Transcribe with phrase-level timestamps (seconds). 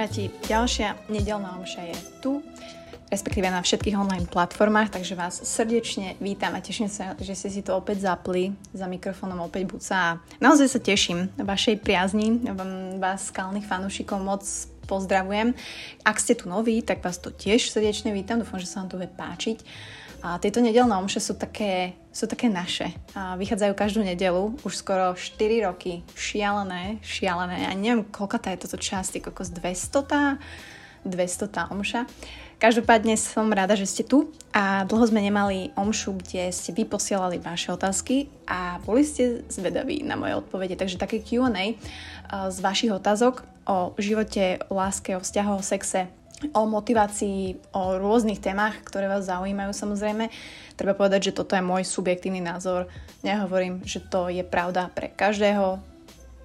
[0.00, 2.40] Kamaráti, ďalšia nedelná omša je tu,
[3.12, 7.60] respektíve na všetkých online platformách, takže vás srdečne vítam a teším sa, že ste si
[7.60, 12.32] to opäť zapli za mikrofónom opäť buca a naozaj sa teším vašej priazni,
[12.96, 14.40] vás skalných fanúšikov moc
[14.88, 15.52] pozdravujem.
[16.00, 18.96] Ak ste tu noví, tak vás tu tiež srdečne vítam, dúfam, že sa vám to
[19.04, 19.60] bude páčiť.
[20.20, 22.92] A tieto nedelné omše sú také, sú také naše.
[23.16, 26.04] A vychádzajú každú nedelu, už skoro 4 roky.
[26.12, 27.64] Šialené, šialené.
[27.64, 30.36] Ja neviem, koľko tá je toto časť, kokos 200 tá,
[31.08, 32.04] 200 tá omša.
[32.60, 37.40] Každopádne som rada, že ste tu a dlho sme nemali omšu, kde ste vy posielali
[37.40, 40.76] vaše otázky a boli ste zvedaví na moje odpovede.
[40.76, 41.80] Takže také Q&A
[42.52, 46.12] z vašich otázok o živote, láske, o vzťahu, o sexe,
[46.56, 50.32] o motivácii, o rôznych témach, ktoré vás zaujímajú samozrejme.
[50.74, 52.88] Treba povedať, že toto je môj subjektívny názor.
[53.20, 55.80] Nehovorím, že to je pravda pre každého.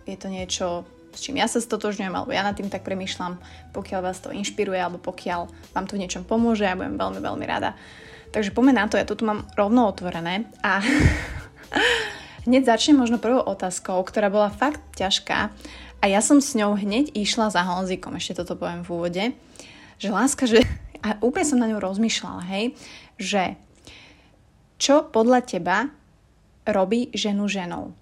[0.04, 0.84] Je to niečo,
[1.16, 3.40] s čím ja sa stotožňujem, alebo ja nad tým tak premýšľam,
[3.72, 7.46] pokiaľ vás to inšpiruje, alebo pokiaľ vám to v niečom pomôže, ja budem veľmi, veľmi
[7.48, 7.80] rada.
[8.36, 10.84] Takže poďme na to, ja tu mám rovno otvorené a
[12.46, 15.56] hneď začnem možno prvou otázkou, ktorá bola fakt ťažká
[16.04, 19.24] a ja som s ňou hneď išla za Honzikom, ešte toto poviem v úvode
[20.00, 20.62] že láska, že...
[21.06, 22.74] A úplne som na ňu rozmýšľala, hej,
[23.22, 23.54] že
[24.82, 25.94] čo podľa teba
[26.66, 27.94] robí ženu ženou?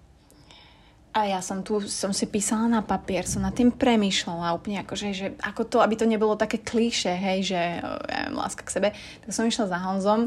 [1.14, 5.06] A ja som tu, som si písala na papier, som nad tým premýšľala úplne akože,
[5.14, 8.88] že ako to, aby to nebolo také klíše, hej, že ja viem, láska k sebe.
[9.22, 10.26] Tak som išla za Honzom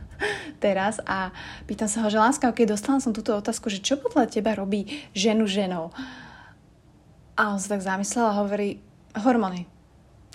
[0.64, 1.30] teraz a
[1.70, 4.88] pýtam sa ho, že láska, ok, dostala som túto otázku, že čo podľa teba robí
[5.14, 5.94] ženu ženou?
[7.38, 8.82] A on sa tak zamyslel a hovorí,
[9.14, 9.75] hormóny.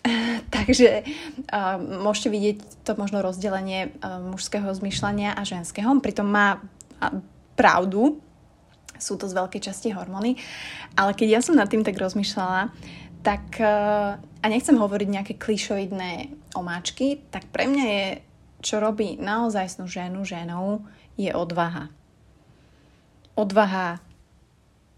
[0.56, 5.90] Takže uh, môžete vidieť to možno rozdelenie uh, mužského zmyšľania a ženského.
[6.02, 7.22] Pritom má uh,
[7.54, 8.18] pravdu,
[8.98, 10.38] sú to z veľkej časti hormóny.
[10.98, 12.74] Ale keď ja som nad tým tak rozmýšľala,
[13.22, 18.06] tak, uh, a nechcem hovoriť nejaké klišoidné omáčky, tak pre mňa je,
[18.66, 20.82] čo robí naozaj ženu ženou,
[21.18, 21.94] je odvaha.
[23.38, 24.02] Odvaha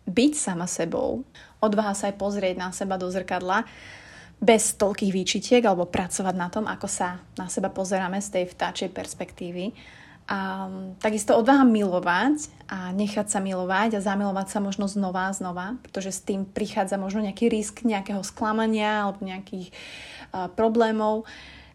[0.08, 1.24] byť sama sebou,
[1.64, 3.64] odvaha sa aj pozrieť na seba do zrkadla,
[4.44, 8.92] bez toľkých výčitiek alebo pracovať na tom, ako sa na seba pozeráme z tej vtáčej
[8.92, 9.72] perspektívy.
[10.24, 10.72] A
[11.04, 16.16] takisto odvaha milovať a nechať sa milovať a zamilovať sa možno znova a znova, pretože
[16.16, 21.28] s tým prichádza možno nejaký risk nejakého sklamania alebo nejakých uh, problémov.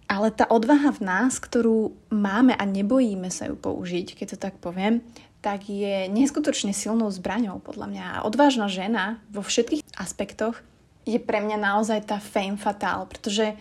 [0.09, 4.57] Ale tá odvaha v nás, ktorú máme a nebojíme sa ju použiť, keď to tak
[4.57, 5.05] poviem,
[5.45, 8.05] tak je neskutočne silnou zbraňou podľa mňa.
[8.17, 10.65] A odvážna žena vo všetkých aspektoch
[11.09, 13.57] je pre mňa naozaj tá fame fatál, pretože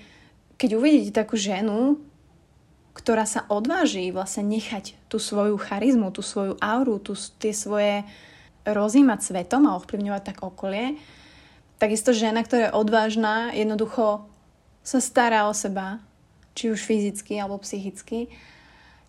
[0.59, 1.95] keď uvidíte takú ženu,
[2.91, 8.03] ktorá sa odváži vlastne nechať tú svoju charizmu, tú svoju auru, tú, tie svoje
[8.67, 10.99] rozímať svetom a ovplyvňovať tak okolie,
[11.79, 14.27] takisto žena, ktorá je odvážna, jednoducho
[14.83, 16.03] sa stará o seba,
[16.57, 18.27] či už fyzicky alebo psychicky,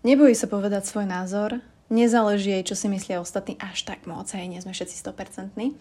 [0.05, 4.47] nebojí sa povedať svoj názor, nezáleží jej, čo si myslia ostatní až tak moc, aj
[4.47, 5.75] nie sme všetci 100%.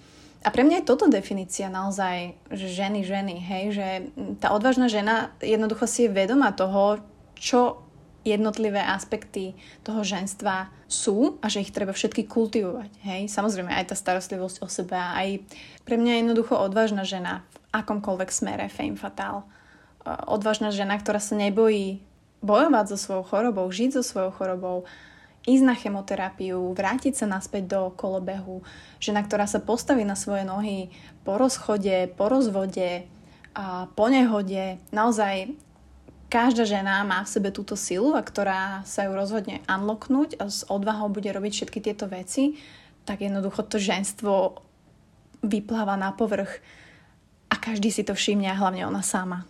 [0.46, 3.88] A pre mňa je toto definícia naozaj, že ženy, ženy, hej, že
[4.38, 7.02] tá odvážna žena jednoducho si je vedoma toho,
[7.38, 7.88] čo
[8.28, 9.56] jednotlivé aspekty
[9.88, 12.92] toho ženstva sú a že ich treba všetky kultivovať.
[13.08, 13.22] Hej?
[13.31, 15.40] Samozrejme aj tá starostlivosť o seba, aj
[15.88, 19.47] pre mňa jednoducho odvážna žena v akomkoľvek smere fame fatal.
[20.08, 22.03] Odvážna žena, ktorá sa nebojí
[22.44, 24.78] bojovať so svojou chorobou, žiť so svojou chorobou,
[25.47, 28.62] ísť na chemoterapiu, vrátiť sa naspäť do kolobehu.
[29.00, 30.91] Žena, ktorá sa postaví na svoje nohy
[31.24, 33.08] po rozchode, po rozvode,
[33.58, 34.78] a po nehode.
[34.94, 35.58] Naozaj
[36.30, 40.62] každá žena má v sebe túto silu a ktorá sa ju rozhodne unlocknúť a s
[40.69, 42.62] odvahou bude robiť všetky tieto veci,
[43.09, 44.62] tak jednoducho to ženstvo
[45.41, 46.62] vypláva na povrch
[47.49, 49.49] a každý si to všimne a hlavne ona sama.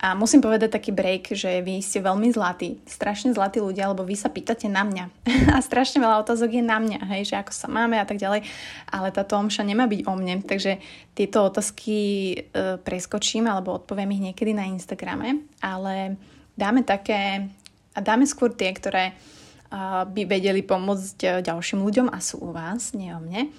[0.00, 4.16] A musím povedať taký break, že vy ste veľmi zlatí, strašne zlatí ľudia, lebo vy
[4.16, 5.04] sa pýtate na mňa.
[5.54, 8.48] A strašne veľa otázok je na mňa, hej, že ako sa máme a tak ďalej.
[8.88, 10.80] Ale táto omša nemá byť o mne, takže
[11.12, 11.98] tieto otázky
[12.32, 12.36] e,
[12.80, 16.16] preskočím alebo odpoviem ich niekedy na Instagrame, ale
[16.56, 17.52] dáme také,
[17.92, 22.56] a dáme skôr tie, ktoré uh, by vedeli pomôcť e, ďalším ľuďom a sú u
[22.56, 23.52] vás, nie o mne.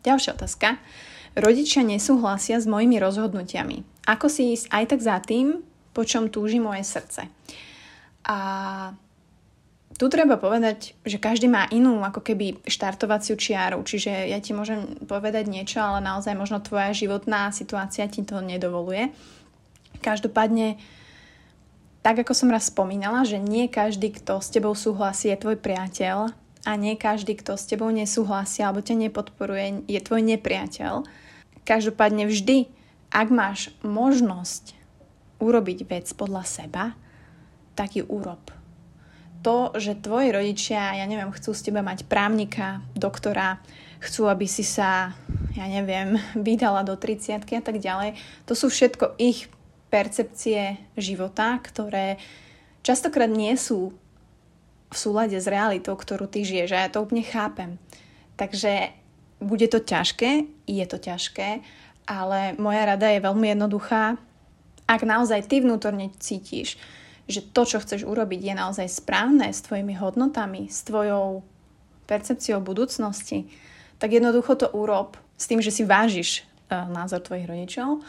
[0.00, 0.80] Ďalšia otázka.
[1.34, 3.82] Rodičia nesúhlasia s mojimi rozhodnutiami.
[4.06, 5.64] Ako si ísť aj tak za tým,
[5.94, 7.30] po čom túži moje srdce.
[8.26, 8.38] A
[9.94, 14.98] tu treba povedať, že každý má inú ako keby štartovaciu čiaru, čiže ja ti môžem
[15.06, 19.14] povedať niečo, ale naozaj možno tvoja životná situácia ti to nedovoluje.
[20.02, 20.82] Každopádne,
[22.02, 26.34] tak ako som raz spomínala, že nie každý, kto s tebou súhlasí, je tvoj priateľ
[26.66, 31.06] a nie každý, kto s tebou nesúhlasí alebo ťa nepodporuje, je tvoj nepriateľ.
[31.62, 32.66] Každopádne vždy
[33.14, 34.74] ak máš možnosť
[35.38, 36.84] urobiť vec podľa seba,
[37.74, 38.40] tak ju urob.
[39.44, 43.60] To, že tvoji rodičia, ja neviem, chcú z teba mať právnika, doktora,
[44.00, 45.12] chcú, aby si sa,
[45.52, 46.16] ja neviem,
[46.46, 48.16] vydala do 30 a tak ďalej,
[48.48, 49.52] to sú všetko ich
[49.92, 52.18] percepcie života, ktoré
[52.82, 53.94] častokrát nie sú
[54.90, 57.78] v súlade s realitou, ktorú ty žiješ a ja to úplne chápem.
[58.34, 58.90] Takže
[59.42, 61.62] bude to ťažké, je to ťažké,
[62.06, 64.18] ale moja rada je veľmi jednoduchá.
[64.84, 66.76] Ak naozaj ty vnútorne cítiš,
[67.24, 71.40] že to, čo chceš urobiť, je naozaj správne s tvojimi hodnotami, s tvojou
[72.04, 73.48] percepciou budúcnosti,
[73.96, 78.04] tak jednoducho to urob s tým, že si vážiš uh, názor tvojich rodičov,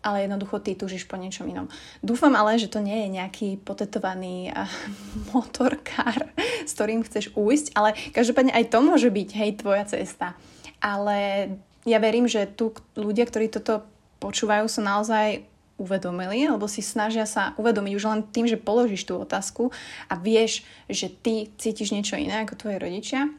[0.00, 1.66] ale jednoducho ty tužíš po niečom inom.
[2.00, 4.70] Dúfam ale, že to nie je nejaký potetovaný uh,
[5.34, 6.30] motorkár,
[6.62, 10.38] s ktorým chceš ujsť, ale každopádne aj to môže byť, hej, tvoja cesta.
[10.78, 11.50] Ale
[11.84, 13.84] ja verím, že tu ľudia, ktorí toto
[14.22, 15.44] počúvajú, sú naozaj
[15.80, 19.72] uvedomili, alebo si snažia sa uvedomiť už len tým, že položíš tú otázku
[20.12, 20.60] a vieš,
[20.92, 23.32] že ty cítiš niečo iné ako tvoje rodičia,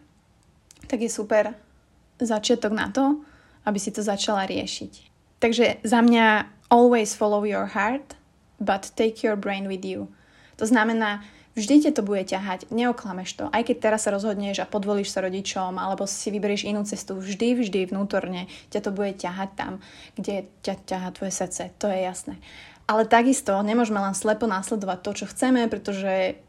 [0.89, 1.53] tak je super
[2.17, 3.21] začiatok na to,
[3.69, 4.93] aby si to začala riešiť.
[5.38, 8.17] Takže za mňa always follow your heart,
[8.57, 10.09] but take your brain with you.
[10.57, 11.21] To znamená,
[11.51, 13.45] Vždy ťa to bude ťahať, neoklameš to.
[13.51, 17.59] Aj keď teraz sa rozhodneš a podvolíš sa rodičom, alebo si vyberieš inú cestu, vždy,
[17.59, 19.83] vždy vnútorne ťa to bude ťahať tam,
[20.15, 22.39] kde ťa ťahá tvoje srdce, to je jasné.
[22.88, 26.39] Ale takisto nemôžeme len slepo následovať to, čo chceme, pretože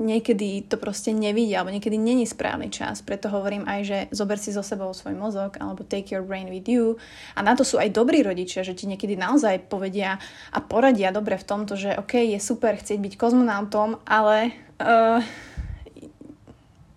[0.00, 3.04] niekedy to proste nevidia, alebo niekedy není správny čas.
[3.04, 6.66] Preto hovorím aj, že zober si so sebou svoj mozog, alebo take your brain with
[6.66, 6.96] you.
[7.36, 10.16] A na to sú aj dobrí rodičia, že ti niekedy naozaj povedia
[10.50, 15.20] a poradia dobre v tomto, že OK, je super chcieť byť kozmonautom, ale uh,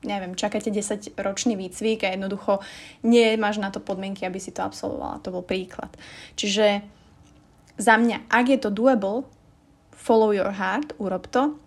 [0.06, 2.62] neviem, čakáte 10 ročný výcvik a jednoducho
[3.02, 5.20] nemáš na to podmienky, aby si to absolvovala.
[5.26, 5.90] To bol príklad.
[6.38, 6.86] Čiže
[7.76, 9.28] za mňa, ak je to doable,
[9.92, 11.58] follow your heart, urob to,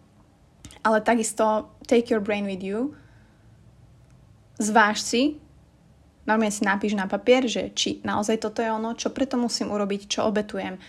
[0.88, 2.96] ale takisto take your brain with you,
[4.56, 5.37] zváž si,
[6.25, 10.08] normálne si napíš na papier, že či naozaj toto je ono, čo preto musím urobiť,
[10.08, 10.81] čo obetujem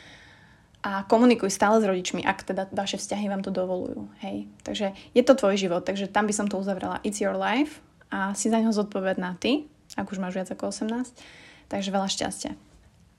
[0.79, 4.07] a komunikuj stále s rodičmi, ak teda vaše vzťahy vám to dovolujú.
[4.23, 4.47] Hej.
[4.63, 7.03] Takže je to tvoj život, takže tam by som to uzavrela.
[7.03, 9.67] It's your life a si za ňo zodpovedná ty,
[9.99, 11.19] ak už máš viac ako 18.
[11.67, 12.51] Takže veľa šťastia.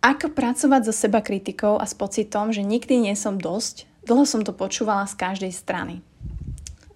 [0.01, 4.41] Ako pracovať so seba kritikou a s pocitom, že nikdy nie som dosť, dlho som
[4.41, 6.01] to počúvala z každej strany.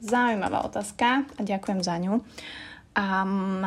[0.04, 2.20] Zaujímavá otázka a ďakujem za ňu.
[2.92, 3.64] Um,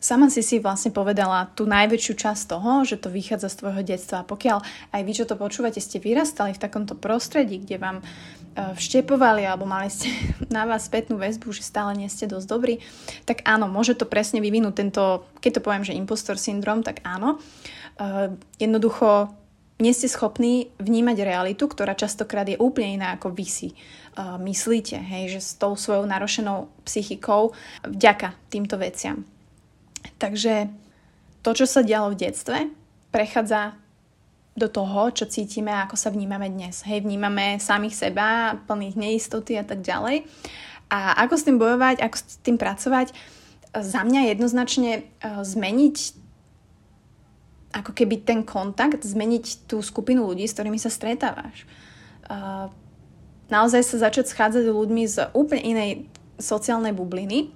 [0.00, 4.24] sama si si vlastne povedala tú najväčšiu časť toho, že to vychádza z tvojho detstva.
[4.24, 4.64] A pokiaľ
[4.96, 9.68] aj vy, čo to počúvate, ste vyrastali v takomto prostredí, kde vám uh, vštepovali alebo
[9.68, 10.08] mali ste
[10.56, 12.80] na vás spätnú väzbu, že stále nie ste dosť dobrí,
[13.28, 17.36] tak áno, môže to presne vyvinúť tento, keď to poviem, že impostor syndrom, tak áno.
[18.00, 19.36] Uh, jednoducho
[19.80, 24.98] nie ste schopní vnímať realitu, ktorá častokrát je úplne iná ako vy si uh, myslíte,
[25.00, 29.24] hej, že s tou svojou narošenou psychikou vďaka týmto veciam.
[30.18, 30.68] Takže
[31.42, 32.58] to, čo sa dialo v detstve,
[33.10, 33.74] prechádza
[34.52, 36.84] do toho, čo cítime a ako sa vnímame dnes.
[36.84, 40.28] Hej, vnímame samých seba, plných neistoty a tak ďalej.
[40.92, 43.16] A ako s tým bojovať, ako s tým pracovať,
[43.72, 46.21] za mňa jednoznačne uh, zmeniť
[47.72, 51.64] ako keby ten kontakt, zmeniť tú skupinu ľudí, s ktorými sa stretávaš.
[52.28, 52.68] Uh,
[53.48, 55.90] naozaj sa začať schádzať ľuďmi z úplne inej
[56.36, 57.52] sociálnej bubliny,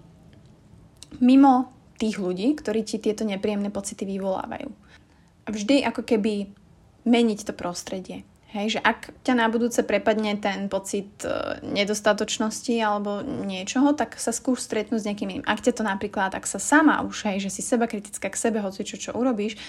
[1.20, 4.68] mimo tých ľudí, ktorí ti tieto nepríjemné pocity vyvolávajú.
[5.49, 6.52] Vždy ako keby
[7.06, 8.26] meniť to prostredie.
[8.56, 14.32] Hej, že ak ťa na budúce prepadne ten pocit e, nedostatočnosti alebo niečoho, tak sa
[14.32, 15.44] skúš stretnúť s niekým iným.
[15.44, 18.64] Ak ťa to napríklad, ak sa sama už, hej, že si seba kritická k sebe,
[18.64, 19.60] hoci čo, čo urobíš,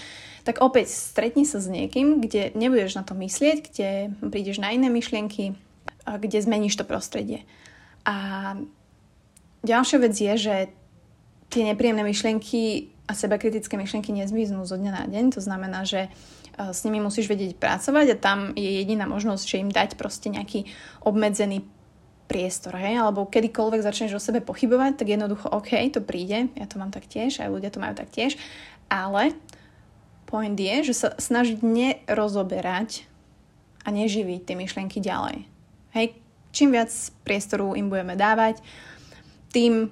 [0.48, 3.90] tak opäť stretni sa s niekým, kde nebudeš na to myslieť, kde
[4.32, 5.60] prídeš na iné myšlienky,
[6.08, 7.44] kde zmeníš to prostredie.
[8.08, 8.56] A
[9.68, 10.56] ďalšia vec je, že
[11.52, 15.36] tie nepríjemné myšlienky a sebakritické myšlienky nezmiznú zo dňa na deň.
[15.36, 16.08] To znamená, že
[16.58, 20.66] s nimi musíš vedieť pracovať a tam je jediná možnosť, že im dať proste nejaký
[21.06, 21.62] obmedzený
[22.28, 26.76] priestor, hej, alebo kedykoľvek začneš o sebe pochybovať, tak jednoducho OK, to príde, ja to
[26.76, 28.36] mám tak tiež, aj ľudia to majú tak tiež,
[28.92, 29.32] ale
[30.28, 33.08] point je, že sa snažiť nerozoberať
[33.88, 35.48] a neživiť tie myšlienky ďalej.
[35.96, 36.20] Hej,
[36.52, 36.92] čím viac
[37.24, 38.60] priestoru im budeme dávať,
[39.56, 39.88] tým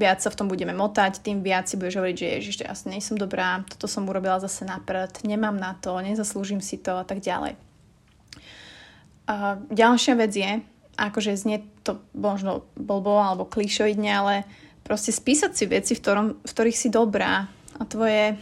[0.00, 2.88] viac sa v tom budeme motať, tým viac si budeš hovoriť, že ježiš, ja asi
[2.88, 6.96] nie som dobrá, toto som urobila zase na prd, nemám na to, nezaslúžim si to
[6.96, 7.60] a tak ďalej.
[9.28, 10.64] A ďalšia vec je,
[10.96, 14.34] akože znie to možno blbo alebo klišoidne, ale
[14.82, 17.46] proste spísať si veci, v, ktorom, v ktorých si dobrá
[17.78, 18.40] a tvoje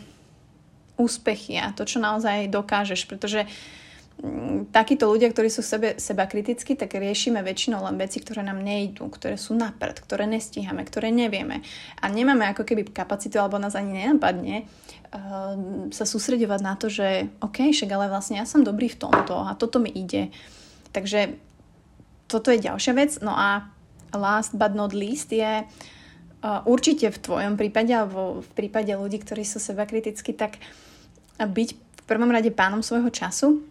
[0.99, 3.79] úspechy a to, čo naozaj dokážeš, pretože mm,
[4.75, 9.07] takíto ľudia, ktorí sú sebe, seba kritickí, tak riešime väčšinou len veci, ktoré nám nejdú,
[9.07, 11.63] ktoré sú naprd, ktoré nestíhame, ktoré nevieme.
[12.03, 14.67] A nemáme ako keby kapacitu, alebo nás ani nenapadne
[15.15, 15.55] uh,
[15.95, 19.55] sa sústredovať na to, že OK, však ale vlastne ja som dobrý v tomto a
[19.55, 20.35] toto mi ide.
[20.91, 21.39] Takže
[22.27, 23.23] toto je ďalšia vec.
[23.23, 23.71] No a
[24.11, 29.47] last but not least je uh, určite v tvojom prípade alebo v prípade ľudí, ktorí
[29.47, 30.59] sú seba kriticky, tak
[31.39, 33.63] byť v prvom rade pánom svojho času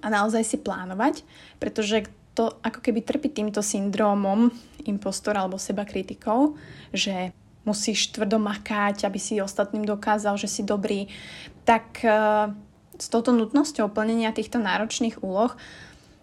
[0.00, 1.26] a naozaj si plánovať,
[1.60, 4.48] pretože to ako keby trpí týmto syndrómom
[4.88, 6.56] impostora alebo seba kritikou,
[6.94, 7.36] že
[7.68, 11.06] musíš tvrdo makať, aby si ostatným dokázal, že si dobrý,
[11.62, 12.50] tak uh,
[12.96, 15.54] s touto nutnosťou plnenia týchto náročných úloh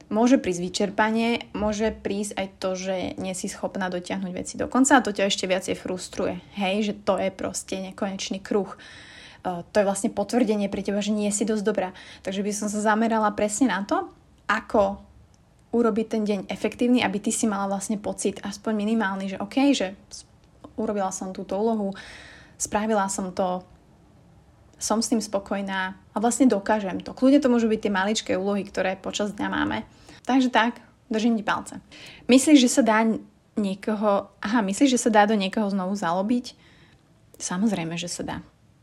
[0.10, 4.98] môže prísť vyčerpanie, môže prísť aj to, že nie si schopná dotiahnuť veci do konca
[4.98, 6.42] a to ťa ešte viacej frustruje.
[6.58, 8.74] Hej, že to je proste nekonečný kruh.
[9.40, 11.90] Uh, to je vlastne potvrdenie pre teba, že nie si dosť dobrá.
[12.28, 14.12] Takže by som sa zamerala presne na to,
[14.52, 15.00] ako
[15.70, 19.94] urobiť ten deň efektívny, aby ty si mala vlastne pocit aspoň minimálny, že OK, že
[20.76, 21.94] urobila som túto úlohu,
[22.58, 23.62] spravila som to,
[24.82, 27.14] som s tým spokojná a vlastne dokážem to.
[27.14, 29.86] Kľudne to môžu byť tie maličké úlohy, ktoré počas dňa máme.
[30.26, 30.82] Takže tak,
[31.12, 31.78] držím ti palce.
[32.26, 33.06] Myslíš, že sa dá
[33.60, 34.32] niekoho...
[34.42, 36.58] Aha, myslíš, že sa dá do niekoho znovu zalobiť?
[37.38, 38.38] Samozrejme, že sa dá.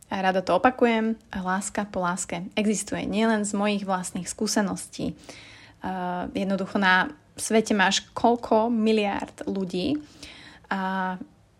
[0.06, 5.18] A rada to opakujem, láska po láske existuje nielen z mojich vlastných skúseností.
[5.82, 10.00] Uh, jednoducho na svete máš koľko miliárd ľudí
[10.70, 11.14] a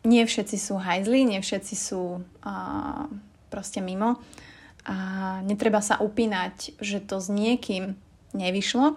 [0.06, 3.04] nie všetci sú hajzli, nie všetci sú uh,
[3.50, 4.22] proste mimo
[4.86, 4.96] a
[5.42, 7.98] netreba sa upínať, že to s niekým
[8.30, 8.94] nevyšlo,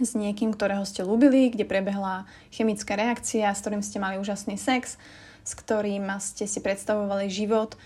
[0.00, 4.96] s niekým, ktorého ste ľúbili, kde prebehla chemická reakcia, s ktorým ste mali úžasný sex,
[5.44, 7.76] s ktorým ste si predstavovali život.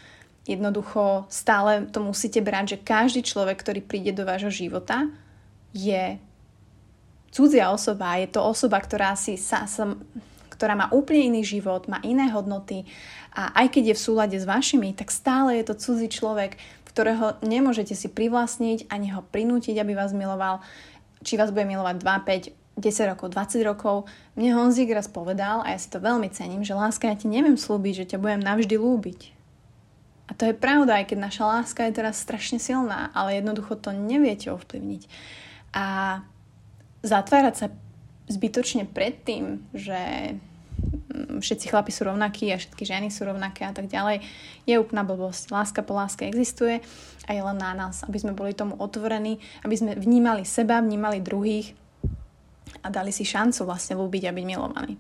[0.47, 5.11] Jednoducho stále to musíte brať, že každý človek, ktorý príde do vášho života,
[5.75, 6.17] je
[7.35, 9.99] cudzia osoba, je to osoba, ktorá, si sa, sa,
[10.49, 12.87] ktorá má úplne iný život, má iné hodnoty
[13.35, 16.57] a aj keď je v súlade s vašimi, tak stále je to cudzí človek,
[16.89, 20.65] ktorého nemôžete si privlastniť ani ho prinútiť, aby vás miloval
[21.27, 23.97] či vás bude milovať 2, 5, 10 rokov, 20 rokov.
[24.39, 27.59] Mne Honzik raz povedal, a ja si to veľmi cením, že láska, ja ti neviem
[27.59, 29.36] slúbiť, že ťa budem navždy lúbiť.
[30.27, 33.95] A to je pravda, aj keď naša láska je teraz strašne silná, ale jednoducho to
[33.95, 35.03] neviete ovplyvniť.
[35.71, 36.19] A
[37.07, 37.67] zatvárať sa
[38.27, 43.71] zbytočne pred tým, že mm, všetci chlapi sú rovnakí a všetky ženy sú rovnaké a
[43.71, 44.27] tak ďalej,
[44.67, 45.55] je úplná blbosť.
[45.55, 46.83] Láska po láske existuje
[47.27, 51.23] a je len na nás, aby sme boli tomu otvorení, aby sme vnímali seba, vnímali
[51.23, 51.71] druhých
[52.83, 54.99] a dali si šancu vlastne ľúbiť a byť milovaní.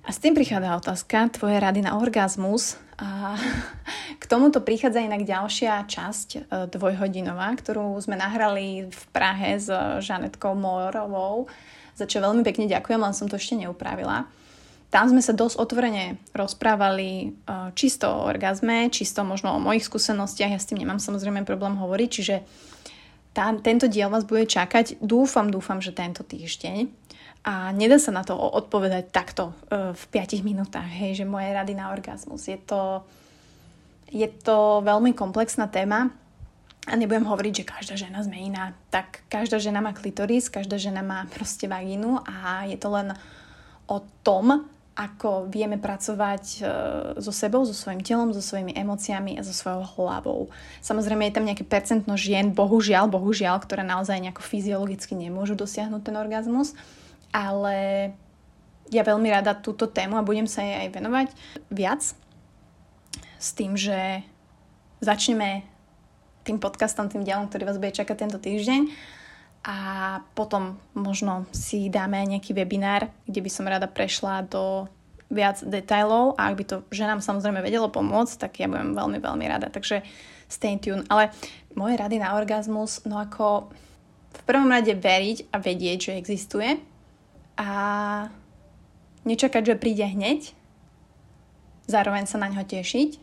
[0.00, 2.80] A s tým prichádza otázka, tvoje rady na orgazmus.
[3.00, 3.34] A
[4.22, 9.72] k tomuto prichádza inak ďalšia časť e, dvojhodinová, ktorú sme nahrali v Prahe s
[10.04, 11.48] Žanetkou Morovou,
[11.96, 14.28] za čo veľmi pekne ďakujem, len som to ešte neupravila.
[14.90, 20.50] Tam sme sa dosť otvorene rozprávali uh, čisto o orgazme, čisto možno o mojich skúsenostiach,
[20.50, 22.36] ja s tým nemám samozrejme problém hovoriť, čiže
[23.30, 24.98] tá, tento diel vás bude čakať.
[24.98, 26.90] Dúfam, dúfam, že tento týždeň.
[27.40, 31.72] A nedá sa na to odpovedať takto uh, v 5 minútach, hej, že moje rady
[31.72, 32.44] na orgazmus.
[32.44, 33.00] Je to,
[34.12, 36.12] je to veľmi komplexná téma
[36.84, 38.76] a nebudem hovoriť, že každá žena sme iná.
[38.92, 43.16] Tak každá žena má klitoris, každá žena má proste vagínu a je to len
[43.88, 44.68] o tom,
[45.00, 46.60] ako vieme pracovať e,
[47.24, 50.52] so sebou, so svojím telom, so svojimi emóciami a so svojou hlavou.
[50.84, 56.16] Samozrejme je tam nejaké percentno žien, bohužiaľ, bohužiaľ, ktoré naozaj nejako fyziologicky nemôžu dosiahnuť ten
[56.20, 56.76] orgazmus,
[57.30, 58.10] ale
[58.90, 61.28] ja veľmi rada túto tému a budem sa jej aj venovať
[61.70, 62.02] viac
[63.40, 64.26] s tým, že
[65.00, 65.64] začneme
[66.42, 68.90] tým podcastom, tým dielom, ktorý vás bude čakať tento týždeň
[69.60, 69.76] a
[70.32, 74.88] potom možno si dáme aj nejaký webinár, kde by som rada prešla do
[75.30, 79.44] viac detailov a ak by to ženám samozrejme vedelo pomôcť, tak ja budem veľmi, veľmi
[79.46, 79.70] rada.
[79.70, 80.02] Takže
[80.50, 81.06] stay tuned.
[81.06, 81.30] Ale
[81.78, 83.70] moje rady na orgazmus, no ako
[84.30, 86.80] v prvom rade veriť a vedieť, že existuje
[87.60, 87.68] a
[89.28, 90.56] nečakať, že príde hneď,
[91.84, 93.20] zároveň sa na ňo tešiť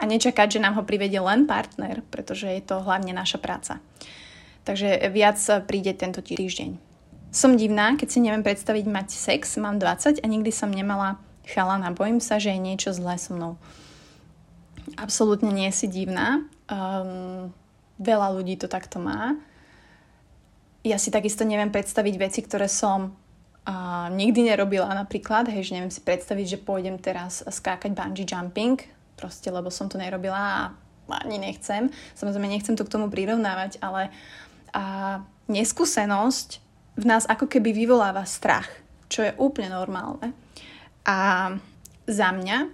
[0.00, 3.84] a nečakať, že nám ho privedie len partner, pretože je to hlavne naša práca.
[4.64, 5.36] Takže viac
[5.68, 6.80] príde tento týždeň.
[7.28, 11.92] Som divná, keď si neviem predstaviť mať sex, mám 20 a nikdy som nemala chalana.
[11.92, 13.60] Bojím sa, že je niečo zlé so mnou.
[14.96, 16.48] Absolútne nie si divná.
[16.66, 17.52] Um,
[18.00, 19.36] veľa ľudí to takto má.
[20.86, 23.14] Ja si takisto neviem predstaviť veci, ktoré som
[24.14, 25.50] nikdy nerobila napríklad.
[25.50, 28.78] Hej, že neviem si predstaviť, že pôjdem teraz skákať bungee jumping,
[29.18, 30.60] proste lebo som to nerobila a
[31.22, 31.90] ani nechcem.
[32.18, 34.10] Samozrejme, nechcem to k tomu prirovnávať, ale
[34.76, 36.48] a neskúsenosť
[37.00, 38.68] v nás ako keby vyvoláva strach,
[39.08, 40.36] čo je úplne normálne.
[41.06, 41.54] A
[42.04, 42.68] za mňa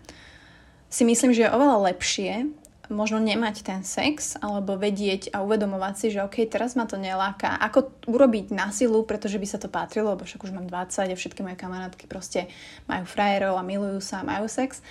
[0.91, 2.51] si myslím, že je oveľa lepšie
[2.93, 7.57] možno nemať ten sex alebo vedieť a uvedomovať si, že OK, teraz ma to neláka.
[7.59, 11.17] Ako urobiť na silu, pretože by sa to patrilo, lebo však už mám 20 a
[11.17, 12.53] všetky moje kamarátky proste
[12.87, 14.85] majú frajerov a milujú sa a majú sex.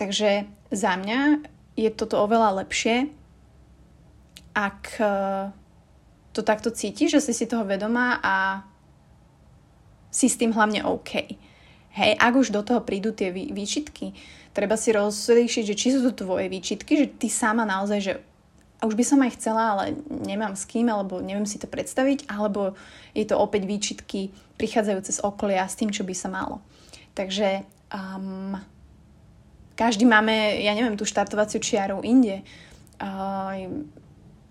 [0.00, 3.12] Takže za mňa je toto oveľa lepšie,
[4.56, 5.12] ak e,
[6.32, 8.64] to takto cítiš, že si si toho vedomá a
[10.08, 11.36] si s tým hlavne OK.
[11.96, 14.12] Hej, ak už do toho prídu tie výčitky,
[14.52, 18.12] treba si rozriešiť, že či sú to tvoje výčitky, že ty sama naozaj, že
[18.84, 22.76] už by som aj chcela, ale nemám s kým, alebo neviem si to predstaviť, alebo
[23.16, 24.28] je to opäť výčitky
[24.60, 26.60] prichádzajúce z okolia s tým, čo by sa malo.
[27.16, 28.60] Takže um,
[29.72, 32.44] každý máme, ja neviem, tú štartovaciu čiaru inde.
[33.00, 33.84] Uh,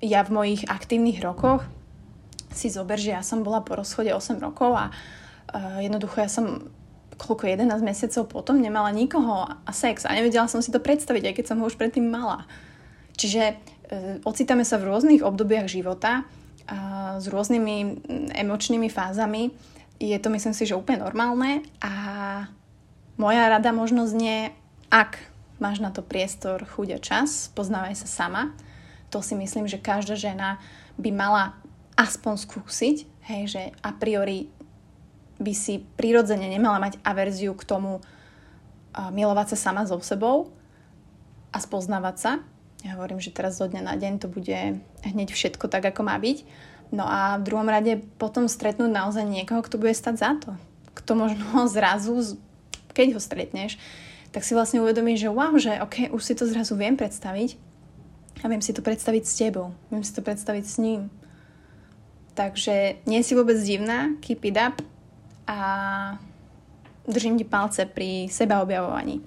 [0.02, 1.62] ja v mojich aktívnych rokoch
[2.50, 6.74] si zober, že ja som bola po rozchode 8 rokov a uh, jednoducho ja som
[7.15, 11.36] koľko 11 mesiacov potom nemala nikoho a sex a nevedela som si to predstaviť, aj
[11.36, 12.43] keď som ho už predtým mala.
[13.15, 13.55] Čiže e,
[14.27, 16.27] ocitáme sa v rôznych obdobiach života
[16.65, 16.77] a
[17.22, 17.75] s rôznymi
[18.36, 19.53] emočnými fázami.
[20.01, 21.93] Je to myslím si, že úplne normálne a
[23.15, 24.51] moja rada možno znie,
[24.91, 25.24] ak
[25.60, 28.51] máš na to priestor, chuť a čas, poznávaj sa sama.
[29.15, 30.60] To si myslím, že každá žena
[31.00, 31.55] by mala
[31.95, 32.98] aspoň skúsiť,
[33.31, 34.51] hej, že a priori
[35.39, 38.00] by si prirodzene nemala mať averziu k tomu
[38.96, 40.51] milovať sa sama so sebou
[41.51, 42.32] a spoznávať sa.
[42.86, 46.15] Ja hovorím, že teraz zo dňa na deň to bude hneď všetko tak, ako má
[46.22, 46.46] byť.
[46.94, 50.54] No a v druhom rade potom stretnúť naozaj niekoho, kto bude stať za to.
[50.93, 51.43] Kto možno
[51.76, 52.39] zrazu,
[52.93, 53.82] keď ho stretneš,
[54.32, 57.56] tak si vlastne uvedomíš, že wow, že ok, už si to zrazu viem predstaviť
[58.43, 59.71] a viem si to predstaviť s tebou.
[59.89, 61.08] Viem si to predstaviť s ním.
[62.36, 64.84] Takže nie si vôbec divná, keep it up,
[65.47, 65.60] a
[67.08, 69.21] držím ti palce pri seba objavovaní.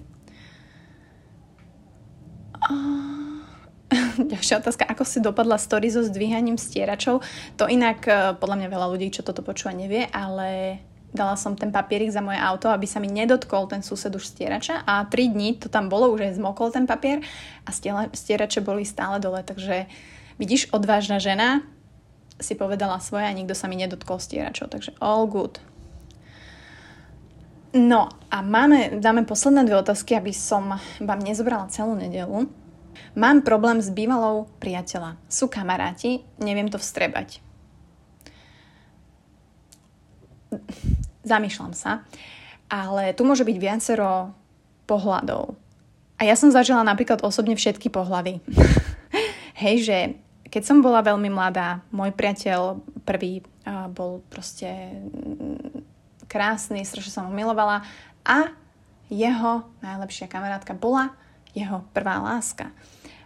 [4.31, 7.23] Ďalšia otázka, ako si dopadla story so zdvíhaním stieračov?
[7.57, 10.79] To inak e, podľa mňa veľa ľudí, čo toto počúva, nevie, ale
[11.09, 14.85] dala som ten papierik za moje auto, aby sa mi nedotkol ten sused už stierača
[14.85, 17.25] a 3 dní to tam bolo, už aj zmokol ten papier
[17.65, 17.69] a
[18.13, 19.89] stierače boli stále dole, takže
[20.37, 21.65] vidíš, odvážna žena
[22.39, 25.57] si povedala svoje a nikto sa mi nedotkol stieračov, takže all good.
[27.69, 32.49] No a máme, dáme posledné dve otázky, aby som vám nezobrala celú nedelu.
[33.13, 35.21] Mám problém s bývalou priateľa.
[35.29, 37.45] Sú kamaráti, neviem to vstrebať.
[41.21, 42.01] Zamýšľam sa.
[42.73, 44.33] Ale tu môže byť viacero
[44.89, 45.53] pohľadov.
[46.17, 48.41] A ja som zažila napríklad osobne všetky pohľady.
[49.61, 49.97] Hej, že
[50.49, 54.89] keď som bola veľmi mladá, môj priateľ prvý uh, bol proste
[56.29, 57.81] krásny, strašne som ho milovala
[58.21, 58.53] a
[59.09, 61.17] jeho najlepšia kamarátka bola
[61.57, 62.69] jeho prvá láska.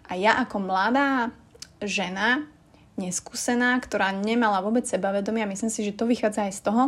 [0.08, 1.36] A ja ako mladá
[1.84, 2.48] žena,
[2.96, 6.84] neskúsená, ktorá nemala vôbec sebavedomie a myslím si, že to vychádza aj z toho,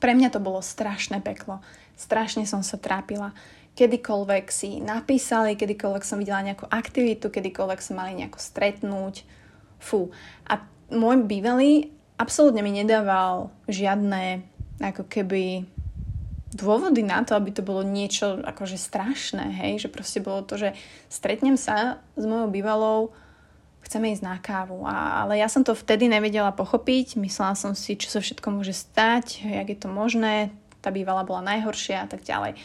[0.00, 1.62] pre mňa to bolo strašné peklo.
[1.94, 3.36] Strašne som sa trápila.
[3.76, 9.22] Kedykoľvek si napísali, kedykoľvek som videla nejakú aktivitu, kedykoľvek sa mali nejako stretnúť.
[9.76, 10.10] Fú.
[10.48, 14.42] A môj bývalý absolútne mi nedával žiadne
[14.80, 15.64] ako keby
[16.56, 20.72] dôvody na to, aby to bolo niečo akože strašné, hej, že proste bolo to, že
[21.12, 23.00] stretnem sa s mojou bývalou,
[23.84, 24.82] chceme ísť na kávu.
[24.88, 28.72] A, ale ja som to vtedy nevedela pochopiť, myslela som si, čo sa všetko môže
[28.72, 32.56] stať, jak je to možné, tá bývala bola najhoršia a tak ďalej.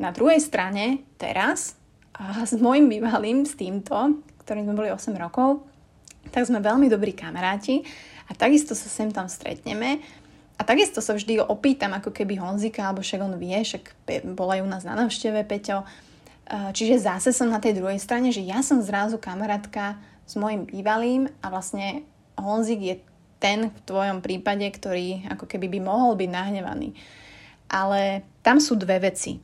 [0.00, 1.76] Na druhej strane, teraz,
[2.16, 5.64] a s môjim bývalým, s týmto, ktorým sme boli 8 rokov,
[6.32, 7.84] tak sme veľmi dobrí kamaráti
[8.28, 10.04] a takisto sa sem tam stretneme
[10.60, 13.96] a takisto sa vždy opýtam, ako keby Honzika, alebo však on vie, však
[14.36, 15.88] bola ju nás na návšteve, Peťo.
[16.50, 19.96] Čiže zase som na tej druhej strane, že ja som zrazu kamarátka
[20.28, 22.04] s mojim bývalým a vlastne
[22.36, 22.94] Honzik je
[23.40, 26.92] ten v tvojom prípade, ktorý ako keby by mohol byť nahnevaný.
[27.72, 29.40] Ale tam sú dve veci.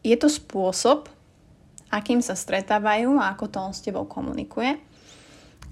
[0.00, 1.12] Je to spôsob,
[1.92, 4.80] akým sa stretávajú a ako to on s tebou komunikuje.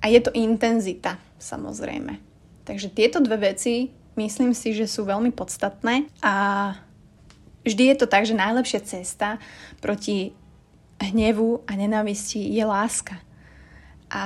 [0.04, 2.20] A je to intenzita, samozrejme.
[2.68, 6.34] Takže tieto dve veci myslím si, že sú veľmi podstatné a
[7.66, 9.38] vždy je to tak, že najlepšia cesta
[9.78, 10.34] proti
[11.00, 13.16] hnevu a nenávisti je láska.
[14.10, 14.24] A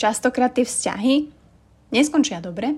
[0.00, 1.30] častokrát tie vzťahy
[1.94, 2.74] neskončia dobre,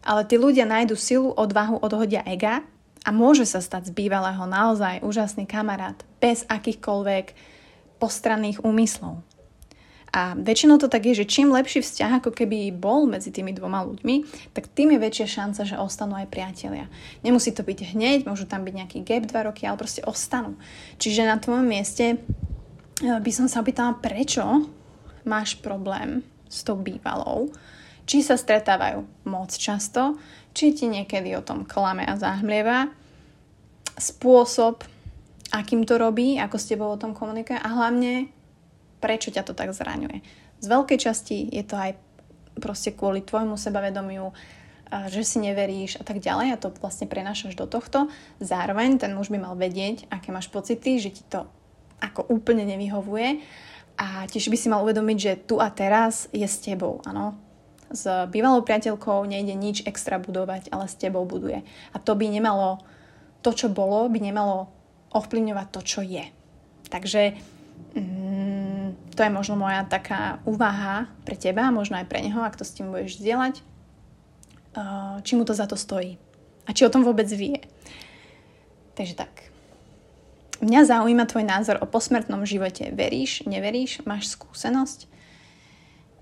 [0.00, 2.64] ale tí ľudia nájdu silu, odvahu, odhodia ega
[3.04, 7.36] a môže sa stať z bývalého naozaj úžasný kamarát bez akýchkoľvek
[8.00, 9.20] postranných úmyslov.
[10.10, 13.86] A väčšinou to tak je, že čím lepší vzťah ako keby bol medzi tými dvoma
[13.86, 16.90] ľuďmi, tak tým je väčšia šanca, že ostanú aj priatelia.
[17.22, 20.58] Nemusí to byť hneď, môžu tam byť nejaký gap dva roky, ale proste ostanú.
[20.98, 24.66] Čiže na tvojom mieste eh, by som sa opýtala, prečo
[25.22, 27.54] máš problém s tou bývalou,
[28.02, 30.18] či sa stretávajú moc často,
[30.50, 32.90] či ti niekedy o tom klame a zahmlieva,
[33.94, 34.82] spôsob,
[35.54, 38.39] akým to robí, ako s tebou o tom komunikuje a hlavne
[39.00, 40.22] prečo ťa to tak zraňuje.
[40.60, 41.96] Z veľkej časti je to aj
[42.60, 44.30] proste kvôli tvojmu sebavedomiu,
[45.08, 48.10] že si neveríš a tak ďalej a to vlastne prenášaš do tohto.
[48.42, 51.46] Zároveň ten muž by mal vedieť, aké máš pocity, že ti to
[52.02, 53.40] ako úplne nevyhovuje
[54.00, 57.36] a tiež by si mal uvedomiť, že tu a teraz je s tebou, áno.
[57.90, 61.66] S bývalou priateľkou nejde nič extra budovať, ale s tebou buduje.
[61.90, 62.78] A to by nemalo,
[63.42, 64.70] to čo bolo, by nemalo
[65.10, 66.24] ovplyvňovať to, čo je.
[66.86, 67.34] Takže
[67.98, 68.19] mm,
[69.14, 72.74] to je možno moja taká úvaha pre teba, možno aj pre neho, ak to s
[72.74, 73.60] tým budeš zdieľať,
[75.26, 76.16] či mu to za to stojí
[76.66, 77.58] a či o tom vôbec vie.
[78.94, 79.50] Takže tak.
[80.60, 82.92] Mňa zaujíma tvoj názor o posmrtnom živote.
[82.92, 85.08] Veríš, neveríš, máš skúsenosť?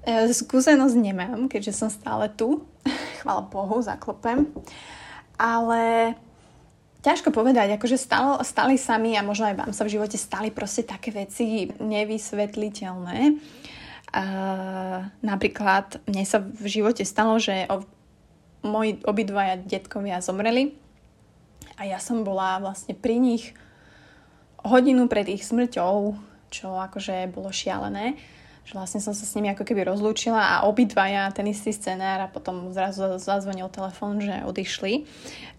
[0.06, 2.62] E, skúsenosť nemám, keďže som stále tu.
[3.18, 4.46] Chvála Bohu, zaklopem.
[5.34, 6.14] Ale
[7.02, 10.50] ťažko povedať, akože stalo, stali sa mi a možno aj vám sa v živote stali
[10.50, 13.38] proste také veci nevysvetliteľné.
[14.08, 17.84] Uh, napríklad mne sa v živote stalo, že o,
[18.64, 20.72] moji obidvaja detkovia zomreli
[21.76, 23.52] a ja som bola vlastne pri nich
[24.64, 26.16] hodinu pred ich smrťou,
[26.48, 28.16] čo akože bolo šialené
[28.68, 32.28] že vlastne som sa s nimi ako keby rozlúčila a obidvaja ten istý scenár a
[32.28, 35.08] potom zrazu zazvonil telefón, že odišli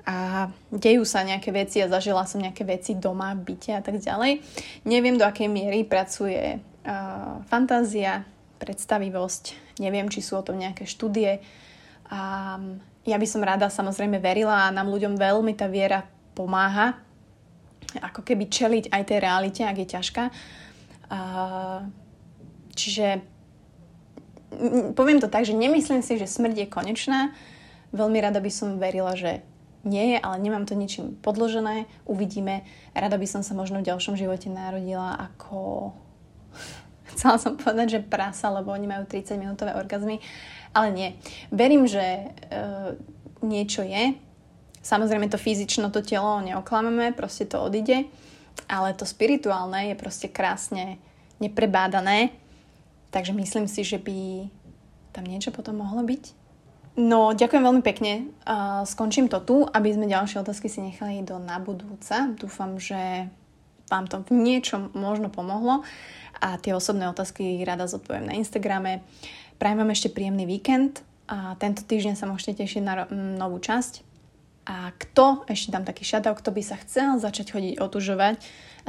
[0.05, 3.97] a dejú sa nejaké veci a zažila som nejaké veci doma, v byte a tak
[3.97, 4.45] ďalej.
[4.85, 8.29] Neviem, do akej miery pracuje uh, fantázia,
[8.61, 11.41] predstavivosť, neviem, či sú o tom nejaké štúdie.
[12.13, 12.19] A
[13.09, 16.05] ja by som rada samozrejme verila a nám ľuďom veľmi tá viera
[16.37, 16.93] pomáha
[17.97, 20.23] ako keby čeliť aj tej realite, ak je ťažká.
[21.09, 21.89] Uh,
[22.79, 23.19] Čiže
[24.95, 27.19] poviem to tak, že nemyslím si, že smrť je konečná.
[27.91, 29.43] Veľmi rada by som verila, že
[29.83, 31.87] nie je, ale nemám to ničím podložené.
[32.03, 32.67] Uvidíme.
[32.91, 35.91] Rada by som sa možno v ďalšom živote narodila ako...
[37.15, 40.21] Chcela som povedať, že prasa, lebo oni majú 30 minútové orgazmy.
[40.77, 41.09] Ale nie.
[41.49, 42.25] Verím, že e,
[43.41, 44.13] niečo je.
[44.85, 48.05] Samozrejme to fyzično, to telo neoklameme, proste to odíde.
[48.69, 51.01] Ale to spirituálne je proste krásne
[51.41, 52.35] neprebádané
[53.09, 54.49] Takže myslím si, že by
[55.11, 56.37] tam niečo potom mohlo byť.
[56.99, 58.27] No, ďakujem veľmi pekne.
[58.43, 62.11] Uh, skončím to tu, aby sme ďalšie otázky si nechali do na budúce.
[62.35, 63.31] Dúfam, že
[63.89, 65.81] vám to v niečom možno pomohlo
[66.37, 69.01] a tie osobné otázky rada zodpoviem na Instagrame.
[69.57, 74.05] Prajem vám ešte príjemný víkend a tento týždeň sa môžete tešiť na novú časť.
[74.69, 78.37] A kto, ešte dám taký shoutout, kto by sa chcel začať chodiť otužovať,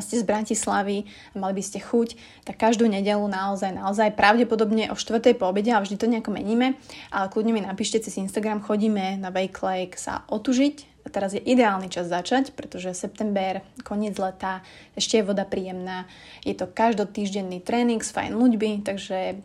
[0.01, 2.17] a ste z Bratislavy a mali by ste chuť,
[2.49, 5.21] tak každú nedelu naozaj, naozaj pravdepodobne o 4.
[5.37, 6.81] po obede, a vždy to nejako meníme,
[7.13, 10.89] ale kľudne mi napíšte cez Instagram, chodíme na Bake Lake sa otužiť.
[11.11, 14.63] Teraz je ideálny čas začať, pretože september, koniec leta,
[14.95, 16.05] ešte je voda príjemná.
[16.45, 19.41] Je to každotýždenný tréning s fajn ľuďmi, takže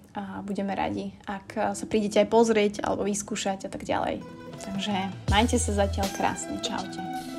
[0.45, 4.21] budeme radi, ak sa prídete aj pozrieť alebo vyskúšať a tak ďalej.
[4.61, 4.93] Takže
[5.31, 6.59] majte sa zatiaľ krásne.
[6.59, 7.34] Čaute.